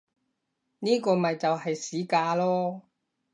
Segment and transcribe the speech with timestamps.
[0.79, 2.81] 呢個咪就係市價囉